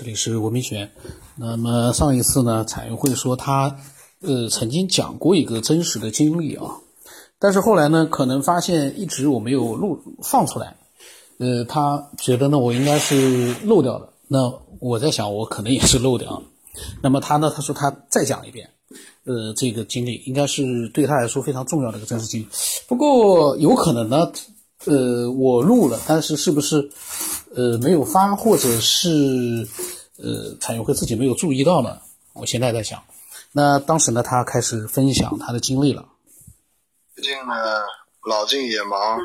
[0.00, 0.90] 这里是文明轩。
[1.36, 3.76] 那么上一次呢，彩云会说他
[4.22, 6.76] 呃曾经讲过一个真实的经历啊，
[7.38, 10.74] 但是后来呢，可能发现一直我没有录放出来，
[11.36, 14.08] 呃，他觉得呢我应该是漏掉了。
[14.26, 14.50] 那
[14.80, 16.42] 我在想，我可能也是漏掉。
[17.02, 18.70] 那么他呢，他说他再讲一遍，
[19.24, 22.48] 呃，这个经历应该是对他来说非常重要的一个真实经历。
[22.88, 24.32] 不过有可能呢，
[24.86, 26.90] 呃，我录了，但是是不是？
[27.54, 29.66] 呃，没有发，或者是
[30.18, 32.00] 呃，彩云会自己没有注意到呢？
[32.32, 33.02] 我现在在想，
[33.50, 36.06] 那当时呢，他开始分享他的经历了。
[37.16, 37.82] 最近呢，
[38.22, 39.18] 老静也忙，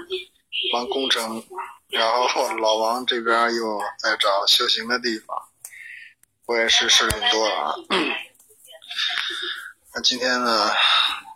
[0.73, 1.43] 忙工程，
[1.89, 5.37] 然后 老王这边又在找修行的地方，
[6.47, 7.75] 我也是事挺多啊。
[9.93, 10.71] 那今天呢，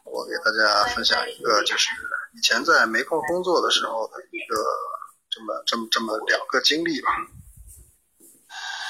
[0.06, 1.90] 我给大家分享一个，就是
[2.40, 4.56] 以前在煤矿工作的时候的一个。
[5.32, 7.10] 这么这么这么两个经历吧。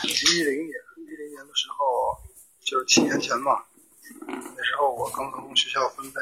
[0.03, 0.07] 一
[0.41, 2.17] 零年，一零年的时候，
[2.63, 3.61] 就是七年前嘛。
[4.55, 6.19] 那时候我刚从学校分配，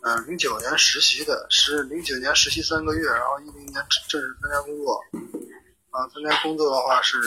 [0.00, 5.04] 嗯，零九年实习的，是零九年实习三个月，然后一零年正式参加工作。
[5.90, 7.18] 啊，参加工作的话，是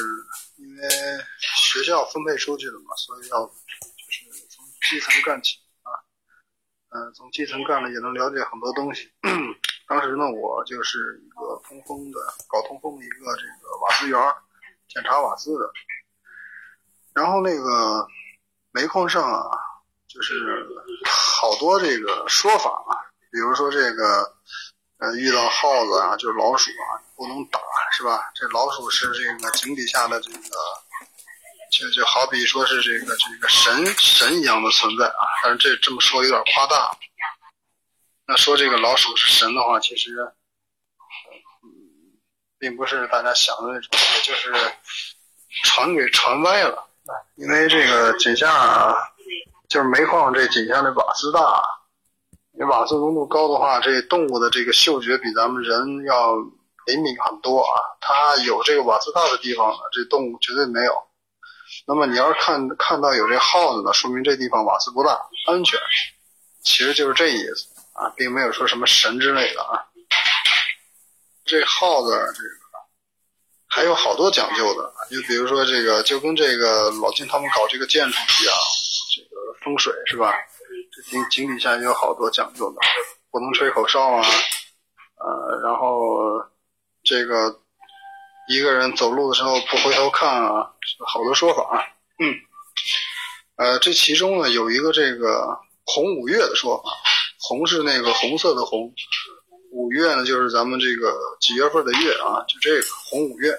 [0.58, 0.90] 因为
[1.38, 3.54] 学校分配出去的嘛，所以要就
[4.10, 5.60] 是从基层干起
[6.96, 9.12] 嗯，从基层干了也能了解很多东西。
[9.88, 14.20] 当时呢，我就是一个通风的，搞通风的一个这个瓦斯员，
[14.88, 15.72] 检查瓦斯的。
[17.14, 18.08] 然后那个
[18.72, 19.50] 煤矿上啊，
[20.08, 20.66] 就是
[21.06, 22.94] 好多这个说法啊，
[23.32, 24.32] 比如说这个
[25.00, 27.60] 呃遇到耗子啊，就是老鼠啊，不能打，
[27.92, 28.32] 是吧？
[28.36, 30.40] 这老鼠是这个井底下的这个，
[31.74, 35.26] 就就好比说是这个这个神神一样的存在啊。
[35.44, 36.92] 但是这这么说有点夸大。
[38.28, 40.12] 那说这个老鼠是神的话，其实，
[41.64, 41.68] 嗯，
[42.58, 44.54] 并不是大家想的那种，也就是
[45.64, 46.88] 传给传歪了。
[47.36, 48.96] 因为这个井下
[49.68, 51.62] 就是煤矿这井下的瓦斯大，
[52.52, 56.36] 你瓦斯浓度高的话，这动物的这个嗅觉比咱们人要
[56.86, 57.76] 灵敏很多啊。
[58.00, 60.94] 它有这个瓦斯大的地方呢，这动物绝对没有。
[61.86, 65.80] 那么你要是看看到有这耗子呢，说明这地方瓦斯不大，安全。
[66.64, 67.68] 其实就是这意思。
[67.94, 69.78] 啊，并没有说什么神之类的啊。
[71.46, 72.50] 这耗子这个
[73.68, 78.56] 还有好多讲究的，就比如说这个，就跟这个老金他们搞这个建筑一样，
[79.16, 80.34] 这个风水是吧？
[80.92, 82.82] 这井井底下也有好多讲究的，
[83.30, 84.28] 不能吹口哨啊，
[85.18, 86.44] 呃，然后
[87.04, 87.60] 这个
[88.50, 90.70] 一个人走路的时候不回头看啊，
[91.08, 91.82] 好多说法啊。
[92.20, 92.36] 嗯，
[93.56, 96.90] 呃，这其中呢有一个这个红五月的说法。
[97.46, 98.90] 红是那个红色的红，
[99.72, 103.52] 五月呢就是咱们这个几月份的月啊，就这个红五月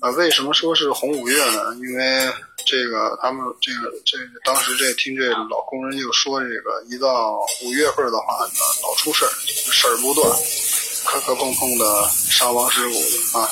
[0.00, 0.10] 啊。
[0.16, 1.72] 为什么说是红五月呢？
[1.76, 2.32] 因为
[2.66, 8.38] 这个他们这个这个当时这听这老工人就说，这个一到五月份的话，
[8.82, 9.30] 老出事儿，
[9.70, 10.28] 事儿不断，
[11.04, 13.48] 磕磕碰碰的伤亡事故啊。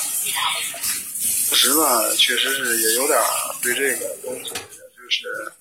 [1.48, 3.18] 其实呢，确实是也有点
[3.62, 5.52] 对这个东西，就是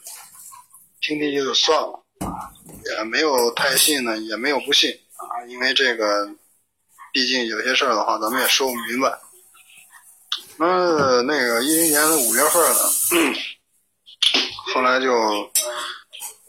[1.01, 1.99] 听听就算了。
[2.85, 6.27] 也没有太信呢，也没有不信啊，因为这个，
[7.13, 9.19] 毕竟有些事儿的话，咱们也说不明白。
[10.57, 12.79] 那那个一零年的五月份呢，
[14.73, 15.51] 后来就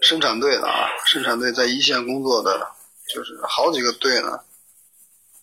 [0.00, 2.66] 生产队的啊，生产队在一线工作的，
[3.14, 4.38] 就是好几个队呢，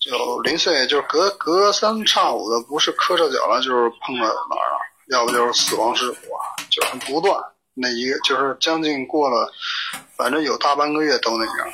[0.01, 4.79] 就零碎，就是隔隔三差五的，不是磕着脚了，就是碰到哪儿了，
[5.09, 6.41] 要不就是死亡事故啊，
[6.72, 7.39] 就很不断。
[7.73, 9.53] 那一个就是将近过了，
[10.17, 11.73] 反正有大半个月都那样。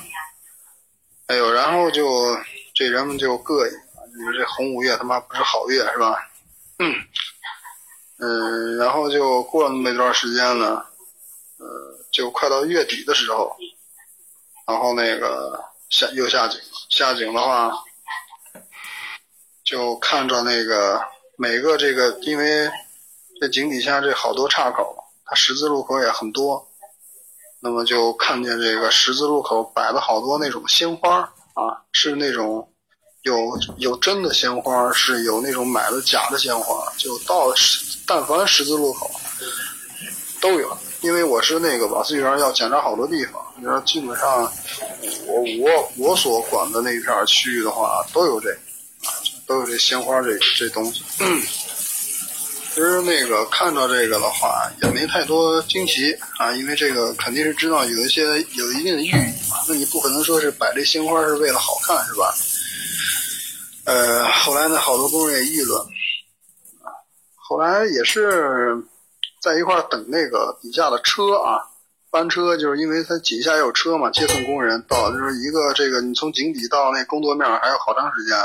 [1.27, 2.37] 哎呦，然后就
[2.75, 3.73] 这人们就膈应，
[4.17, 6.15] 你说这红五月他妈不是好月是吧？
[6.79, 6.93] 嗯，
[8.19, 10.85] 嗯，然后就过了那么一段时间呢，
[11.59, 11.65] 呃，
[12.11, 13.55] 就快到月底的时候，
[14.67, 17.71] 然后那个下又下井，下井的话，
[19.67, 20.97] 就看着那个
[21.37, 22.71] 每个这个，因为
[23.41, 24.95] 这井底下这好多岔口。
[25.25, 26.65] 它十字路口也很多，
[27.59, 31.19] 那么就看见这个十字路口摆了好多那种鲜花
[31.53, 32.71] 啊，是那种
[33.23, 37.53] 有有真的鲜花，是有那种买的假的鲜花，就到
[38.05, 39.11] 但凡十字路口
[40.39, 40.77] 都有。
[41.01, 44.49] 因为我是那个瓦斯员，要检查好多地方，你说基本上
[45.25, 48.57] 我我我所管的那一片区域的话，都有这个，
[49.47, 51.01] 都有这鲜花这这东西。
[52.69, 59.57] 其实那个看到这个的话，也没太多惊奇啊，因为这个肯定是知道有一些有一定的寓意嘛。
[59.67, 62.35] 那你不可能说是摆这鲜花是为了好看是吧？
[63.85, 65.81] 呃，后来呢，好多工人也议论
[66.83, 66.91] 啊，
[67.35, 68.75] 后来也是
[69.41, 71.63] 在一块等那个底下的车啊，
[72.11, 78.37] 班车，就是因为它底下有车嘛，接送工人到，就是一个这个你从井底到那工作面还有好长时间，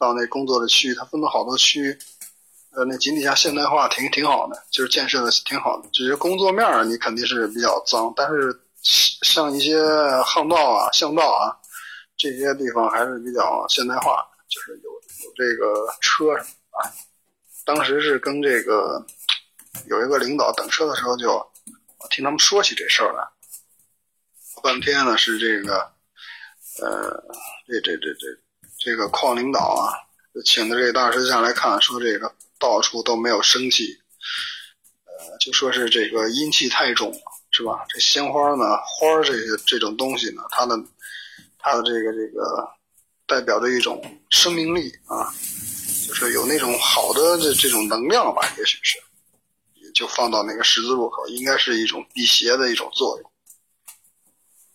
[0.00, 1.96] 到那工作的区域，它分了好多区。
[2.72, 5.88] 呃，那井底下现代化挺挺好的，就是建设的挺好的。
[5.92, 9.76] 只是工作面儿你肯定是比较脏，但是像一些
[10.24, 11.50] 巷道啊、巷道啊
[12.16, 16.88] 这些地方还是比较现代化，就是有有这个车什么啊。
[17.64, 19.04] 当时是跟这个
[19.86, 23.28] 有一个领导等车的时候，就我听他们说起这事儿来，
[24.62, 25.76] 半天呢是这个
[26.80, 27.22] 呃，
[27.66, 28.49] 这这这这这
[28.80, 29.94] 这个矿领导啊，
[30.34, 32.34] 就请的这个大师下来看，说这个。
[32.62, 33.86] 到处都没有生气，
[35.06, 37.18] 呃，就说是这个阴气太重了，
[37.52, 37.86] 是吧？
[37.88, 40.76] 这鲜花呢，花这些这种东西呢，它的
[41.58, 42.68] 它的这个这个
[43.26, 45.32] 代表着一种生命力啊，
[46.06, 48.98] 就是有那种好的这这种能量吧，也许是，
[49.94, 53.29] 就放到那个十字路口，应该是一种辟邪的一种作用。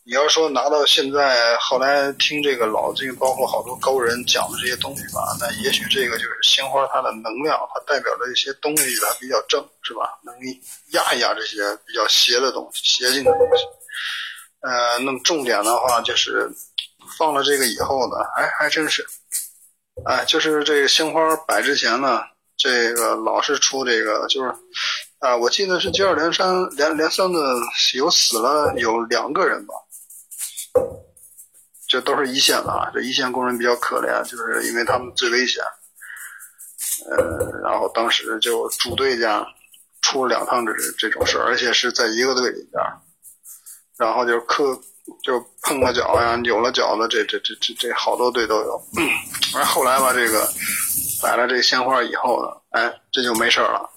[0.07, 10.19] 你要说拿到现在，后来听这个老这个包括好多高人讲的这些东西吧，那也许这个就是鲜花它的能量，它代表着一些东西，它比较正，是吧？
[10.23, 10.35] 能
[10.91, 13.63] 压一压这些比较邪的东西、邪性的东西。
[14.61, 16.51] 呃，那么重点的话就是
[17.17, 19.03] 放了这个以后呢，哎，还真是，
[20.05, 22.21] 哎，就是这个鲜花摆之前呢，
[22.57, 24.53] 这个老是出这个，就是
[25.17, 27.39] 啊，我记得是接二连三、连连三的
[27.95, 29.73] 有死了有两个人吧。
[31.87, 35.63] 这都是一线的啊，这一线工人比较可怜，就是因为他们最危险。
[37.09, 39.45] 呃，然后当时就主队家
[40.01, 42.83] 出了两趟这这种事，而且是在一个队里边，
[43.97, 44.79] 然后就磕
[45.23, 48.81] 就碰了脚呀、扭了脚的，这这这这这好多队都有。
[49.55, 50.47] 而后来吧，这个
[51.21, 53.89] 摆了这鲜花以后呢，哎，这就没事了。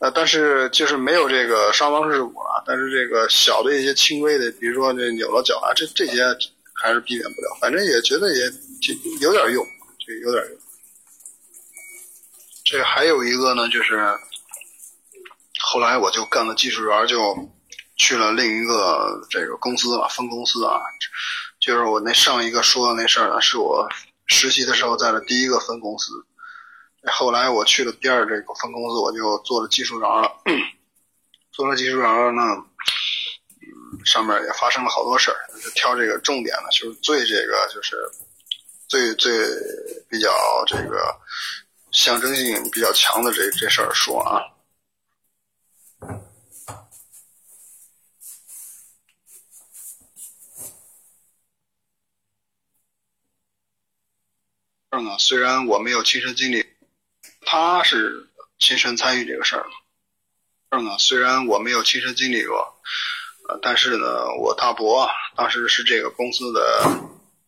[0.00, 6.22] 呃，但是就是没有这个伤亡事故了，但是这个小的一些轻微的，比如说这扭了脚啊，这这些。
[6.74, 8.42] 还是避免不了，反正也觉得也
[9.20, 9.64] 有点用，
[10.04, 10.58] 这有点用。
[12.64, 14.18] 这还有一个呢，就是
[15.60, 17.36] 后来我就干了技术员，就
[17.96, 20.80] 去了另一个这个公司了，分公司啊。
[21.60, 23.88] 就是我那上一个说的那事儿呢，是我
[24.26, 26.10] 实习的时候在的第一个分公司。
[27.10, 30.30] 后来我去了第二这个分公司，我就做了技术员了。
[31.50, 32.42] 做了技术员呢。
[32.42, 32.68] 嗯
[34.06, 37.94] 上面也发生了好多事儿，就挑这个重点的，就是最这个就是
[38.88, 39.32] 最最
[40.08, 40.30] 比较
[40.66, 41.14] 这个
[41.92, 44.42] 象征性比较强的这这事儿说啊。
[54.90, 56.66] 这呢，虽然我没有亲身经历，
[57.52, 59.66] 他是亲身参与这个事儿
[60.70, 62.56] 这呢，虽然我没有亲身经历过。
[63.46, 65.06] 呃，但是呢，我大伯
[65.36, 66.88] 当时是这个公司的，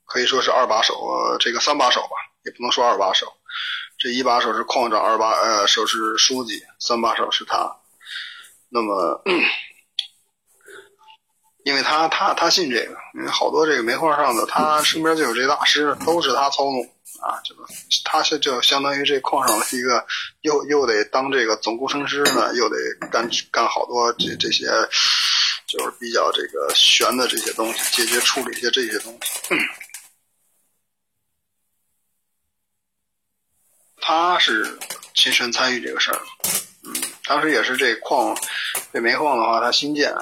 [0.05, 0.95] 可以说是二把手，
[1.41, 2.11] 这个三把手吧，
[2.45, 3.33] 也不能说二把手。
[3.97, 7.75] 这一把手是矿长，二把呃手是书记，三把手是他。
[8.69, 9.23] 那么，
[11.65, 16.94] 因为他他他信这个，因为好多这个煤矿上的，他身边就有这大师，都是他操纵
[17.25, 17.65] 啊，这个
[18.05, 20.06] 他是就相当于这矿上的一个，
[20.43, 22.76] 又又得当这个总工程师呢，又得
[23.11, 24.67] 干干好多这这些。
[25.67, 29.56] 就是比较这个悬的这些东西，解决处理一些这些东西。
[34.01, 34.79] 他是
[35.15, 36.20] 亲身参与这个事儿，
[36.84, 36.94] 嗯，
[37.25, 38.37] 当时也是这矿，
[38.93, 40.15] 这煤矿的话，他新建，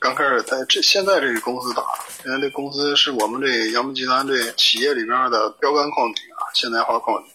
[0.00, 1.82] 刚开始在这现在这个公司打，
[2.22, 7.32] 现在这公司是我们这杨明集团这企业里边的标杆矿井啊，现代化矿井。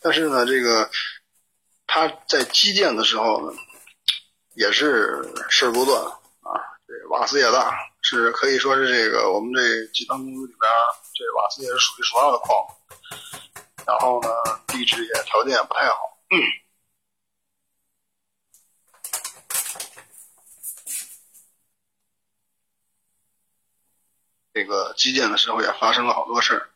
[0.00, 0.88] 但是呢，这个
[1.86, 3.56] 他在基建的时候呢，
[4.54, 6.02] 也是事儿不断。
[6.86, 10.70] 这瓦斯也大，是可以说是这个我们这集团公司里边，
[11.14, 12.56] 这瓦斯也是数一数二的矿。
[13.86, 14.28] 然后呢，
[14.68, 15.96] 地质也条件也不太好。
[24.56, 26.66] 这个基建的时候也发生了好多事儿。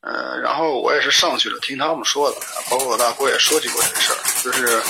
[0.00, 2.36] 呃，然后我也是上去了，听他们说的，
[2.70, 4.82] 包括我大哥也说起过这事儿，就是，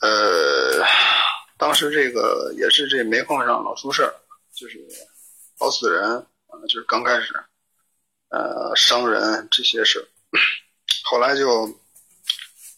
[0.00, 0.82] 呃。
[1.58, 4.12] 当时这个也是这煤矿上老出事儿，
[4.52, 4.80] 就是
[5.60, 6.16] 老死人，
[6.48, 7.32] 啊，就是刚开始，
[8.30, 10.04] 呃，伤人这些事，
[11.04, 11.68] 后来就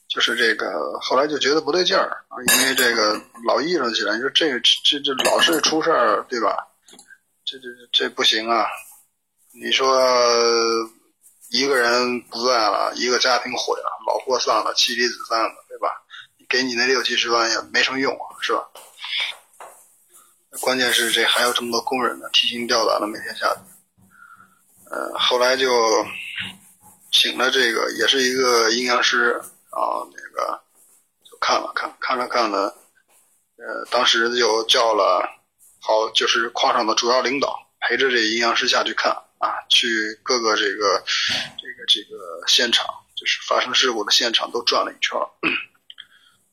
[0.07, 6.55] 就是这个，后来就觉得不对劲儿啊，因为这个老议论起来，你说这这这老是出事儿，对吧？
[7.45, 8.67] 这这这不行啊！
[9.53, 10.03] 你说
[11.51, 15.89] 一个人不在了，一个家庭毁了，老婆散了，妻离子散了，对吧？
[16.49, 18.67] 给你那六七十万也没什么用啊，是吧？
[20.61, 23.61] 关键是这还有这么多工人呢，提心吊胆的每天下去。
[24.91, 25.69] 呃，后来就
[27.13, 29.39] 请了这个，也是一个阴阳师
[29.71, 30.63] 啊，那个
[31.31, 32.73] 就看了看，看了看呢，
[33.57, 35.29] 呃，当时就叫了
[35.87, 39.87] 好，就是矿上的主要领导陪着这阴阳师下去看啊，去
[40.23, 41.05] 各个这个
[41.59, 45.19] 这个这个现场，就是发生事故的现场都转了一圈，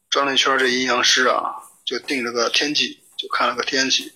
[0.10, 3.00] 转了一圈，这阴阳师啊就定了个天气。
[3.18, 4.12] 就看了个天气，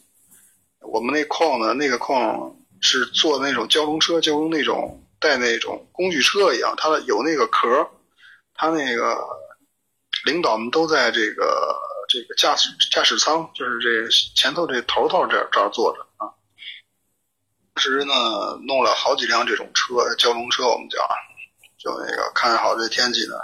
[0.79, 7.87] 我们那矿呢，那个矿是坐那种交通车，就跟那种带那种工具车一样，它有那个壳，
[8.55, 9.15] 它那个
[10.25, 11.77] 领导们都在这个
[12.15, 16.31] 这个驾驶驾驶舱，就是这前头这头头这这儿坐着啊。
[17.73, 18.13] 当时呢，
[18.65, 20.97] 弄了好几辆这种车，蛟龙车我们叫，
[21.77, 23.35] 就那个看好这天气呢，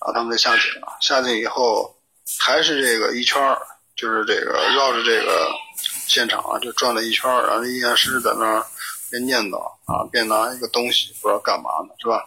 [0.00, 1.94] 然后他们就下去了，下去以后
[2.40, 3.60] 还是这个一圈儿。
[3.94, 5.46] 就是这个绕着这个
[5.84, 8.64] 现场啊，就转了一圈儿，然后阴阳师在那儿
[9.10, 12.26] 边念叨啊，边拿一个东西，不知道干嘛呢，是吧？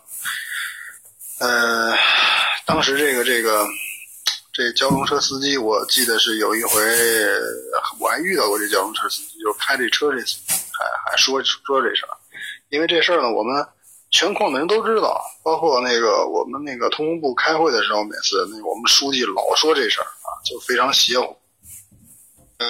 [1.40, 1.98] 呃，
[2.68, 3.66] 当时这个这个
[4.56, 6.82] 这交通车司机，我记得是有一回
[8.00, 12.16] 我还遇到过这交通车司机，就是开这车这司机，还还说说这事儿，
[12.70, 13.68] 因为这事儿呢，我们
[14.12, 21.38] 全矿的人都知道，包括那个我们那个通工部开会的时候，每次那我们书记老说这事儿啊，就非常邪乎。
[22.58, 22.66] 呃，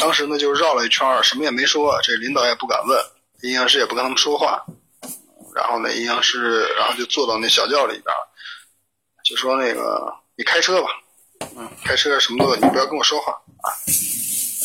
[0.00, 3.00] 当时呢就绕了一圈什么也没说，这领导也不敢问，
[3.42, 4.64] 阴阳师也不跟他们说话。
[5.54, 8.12] 然后那阴阳师，然后就坐到那小轿里边，
[9.24, 10.88] 就说那个你开车吧，
[11.56, 13.68] 嗯，开车什么都你不要跟我说话啊，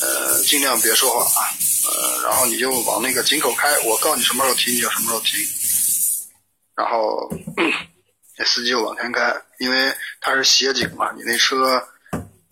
[0.02, 1.42] 呃，尽量别说话啊，
[1.88, 5.40] 呃，然后你就往那个井口开，我告诉你什么时候停你就什么时候停。
[6.76, 7.30] 然后
[8.38, 11.82] 那 司机就往前开，因为他是斜井嘛，你那车。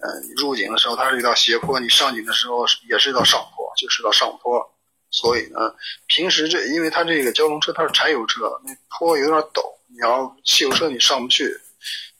[0.03, 4.61] 呃，你入井的时候它是一道斜坡，你上井的时候也是一道上坡，就是一道上坡。
[5.09, 5.73] 所以呢，
[6.07, 11.57] 平时这因为它这个交通车它是柴油车，那坡有点陡，你要汽油车你上不去。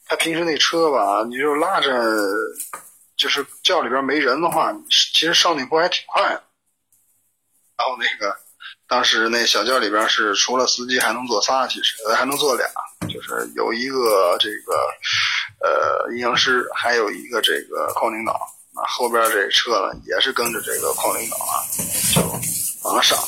[0.06, 1.90] 他平时那车吧，你就拉着，
[3.16, 6.42] 就是轿里边没人的话，其实上那坡还挺快的。
[7.76, 8.36] 然后那个。
[8.86, 12.66] 当时那小轿里边是除了司机还能坐仨，其实还能坐俩，
[13.08, 14.74] 就是有一个这个
[15.66, 18.32] 呃阴阳师，还有一个这个矿领导。
[18.74, 21.64] 啊，后边这车呢也是跟着这个矿领导啊，
[22.14, 22.20] 就
[22.88, 23.18] 往上。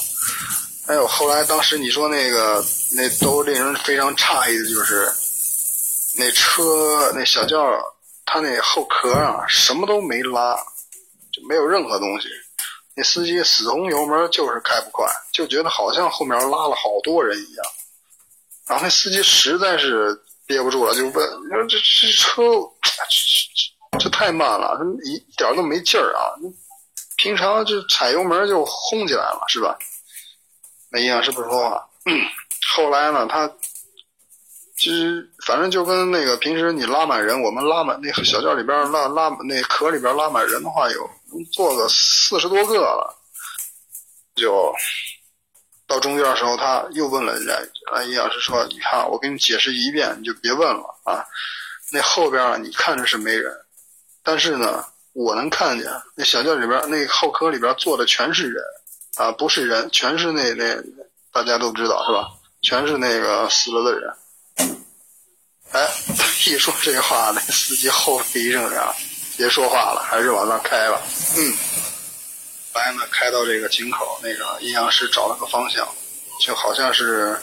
[0.86, 2.62] 还有后来当时你说那个
[2.94, 5.10] 那都令人非常诧异的就是
[6.16, 7.60] 那车那小轿，
[8.24, 10.56] 他那后壳啊什么都没拉，
[11.32, 12.28] 就没有任何东西。
[12.94, 17.64] 那司机死轰油门，就是开不快，就觉得好像后面拉了好多人一样。
[18.66, 22.42] 然后那司机实在是憋不住了，就问：“你说这这车，
[23.90, 26.32] 这这太慢了，一点都没劲儿啊！
[27.16, 29.76] 平常就踩油门就轰起来了，是吧？”
[30.90, 31.88] 那阴阳师不说话。
[32.74, 33.46] 后来呢，他
[34.86, 41.10] 其实反正就跟那个平时你拉满人，我们拉满那小轿里边拉拉那壳里边拉满人的话有。
[41.52, 43.18] 坐个四十多个了，
[44.36, 44.72] 就
[45.88, 47.52] 到中间的时候，他又问了人家，
[47.92, 51.26] 啊，阴阳师说：“你看，我给你解释一遍，你就别问了啊。
[51.90, 53.52] 那后边你看着是没人，
[54.22, 58.62] 但是呢，我能看见那小轿里边那后壳里边坐的全是人
[59.16, 60.80] 啊，不是人，全是那那
[61.32, 62.28] 大家都知道是吧？
[62.62, 64.08] 全是那个死了的人。
[65.72, 65.88] 哎，
[66.46, 68.94] 一说这话，那司机后背一声凉。”
[69.38, 70.98] 别说话了，还是往那开吧。
[71.36, 71.52] 嗯，
[72.72, 75.86] 白呢，开到这个井口，那个阴阳师找了个方向，
[76.40, 77.38] 就好像是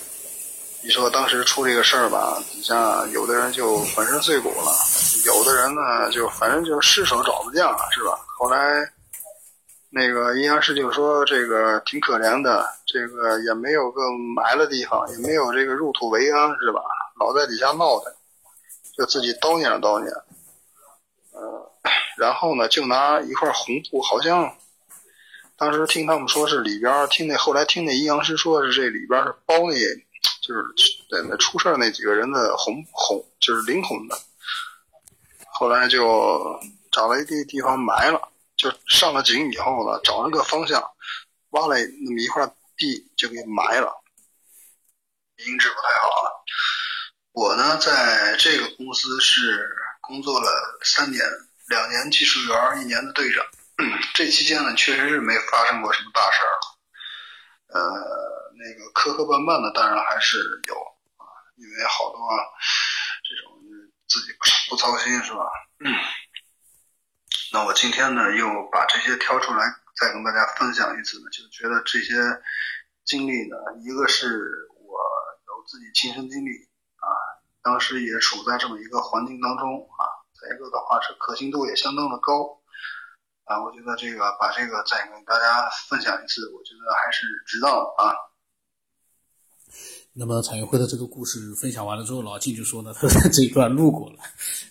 [0.81, 4.75] 你说当时出这个事儿吧，底下有的人就粉身碎骨了，
[5.27, 8.17] 有的人呢就反正就失手找不见了，是吧？
[8.39, 8.57] 后来
[9.91, 14.01] 那个阴阳师就说这个挺可怜的，这个也没有个
[14.35, 16.81] 埋的地方，也没有这个入土为安，是吧？
[17.19, 18.13] 老在底下闹腾，
[18.97, 20.13] 就自己叨念叨念。
[22.17, 24.55] 然后呢，就拿一块红布，好像
[25.57, 29.75] 当时听他们说是里边，听那后来听那阴阳师说是这里边是包那，
[30.41, 30.63] 就是
[31.09, 34.17] 在那出事那几个人的红红，就是灵魂的。
[35.53, 36.59] 后来就
[36.91, 38.21] 找了一地地方埋了，
[38.55, 40.83] 就上了井以后呢，找了个方向，
[41.49, 42.45] 挖了那么一块
[42.77, 43.91] 地就给埋了。
[45.37, 46.43] 音质不太好了。
[47.33, 49.67] 我呢，在这个公司是
[50.01, 51.25] 工作了三年。
[51.67, 53.43] 两年技术员，一年的队长。
[54.13, 56.53] 这期间呢，确实是没发生过什么大事儿。
[57.73, 57.81] 呃，
[58.53, 60.37] 那个磕磕绊绊的，当然还是
[60.67, 60.75] 有
[61.17, 61.25] 啊，
[61.55, 62.19] 因为好多
[63.23, 63.57] 这种
[64.07, 64.35] 自己
[64.69, 65.49] 不操心是吧？
[65.79, 65.91] 嗯。
[67.51, 69.63] 那我今天呢，又把这些挑出来，
[69.95, 72.13] 再跟大家分享一次呢，就觉得这些
[73.05, 74.99] 经历呢，一个是我
[75.47, 76.67] 有自己亲身经历，
[77.63, 80.03] 当时也处在这么一个环境当中啊，
[80.35, 82.59] 再一个的话是可信度也相当的高。
[83.45, 88.15] 啊，我觉得这个把这个再跟大家分享一次，我觉得还是值当的啊。
[90.13, 94.19] 那么彩云会的这个故事分享完了之后，老季就说呢，他在这一段录过了，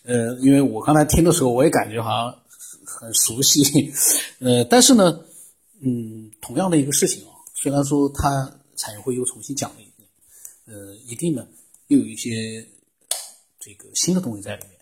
[0.04, 2.42] 呃，因为我刚才听的时候，我也感觉好像
[2.86, 3.92] 很熟悉，
[4.38, 5.20] 呃，但是呢，
[5.84, 10.08] 嗯，同样的一个事情啊，虽然说他彩云会又重新讲了一遍，
[10.66, 11.46] 呃，一定呢
[11.88, 12.66] 又有一些
[13.64, 14.76] 这个新的东西在里面，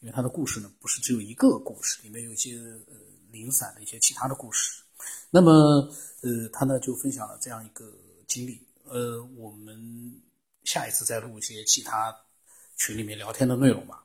[0.00, 2.96] 因为他的故事呢不是只有一个故事，里面有一些呃
[3.30, 4.82] 零散的一些其他的故事，
[5.30, 5.52] 那么
[6.22, 7.92] 呃，他呢就分享了这样一个
[8.26, 8.66] 经历。
[8.84, 9.78] 呃，我们
[10.64, 12.16] 下一次再录一些其他
[12.78, 14.02] 群里面聊天的内容吧。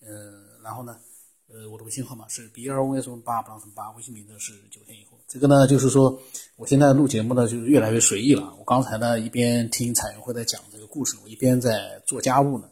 [0.00, 0.98] 呃，然后呢，
[1.46, 5.16] 呃，我的微信号码是 b 二 o s 八不让什么八，微信名字是九天以后。
[5.28, 6.20] 这个呢，就是说
[6.56, 8.52] 我现在录节目呢，就是越来越随意了。
[8.58, 12.68] 我刚才呢一边听彩云会在讲这个故事，我一边在做家务呢，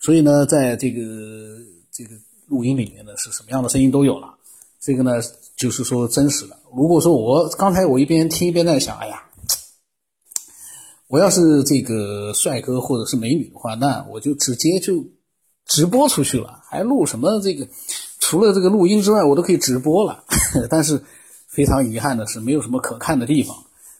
[0.00, 1.00] 所以呢，在这个
[1.90, 2.10] 这个
[2.46, 4.34] 录音里面呢，是什么样的声音都有了。
[4.80, 5.12] 这个呢，
[5.56, 6.58] 就是说真实的。
[6.74, 9.22] 如果说我刚才我一边听一边在想，哎呀。
[11.08, 15.04] 我要是这个帅哥或者是美女的话，那我就直接就
[15.64, 17.64] 直播出去了，还录什么这个？
[18.18, 20.24] 除了这个录音之外，我都可以直播了。
[20.68, 21.00] 但是
[21.46, 23.56] 非常遗憾的是，没有什么可看的地方，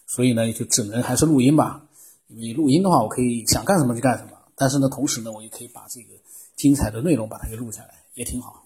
[0.08, 1.80] 所以呢，就只能还是录音吧。
[2.26, 4.30] 因为录音的话，我可以想干什么就干什么。
[4.56, 6.14] 但是呢，同时呢，我也可以把这个
[6.56, 8.64] 精彩的内容把它给录下来，也挺好。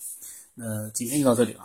[0.54, 1.64] 那今天就到这里了。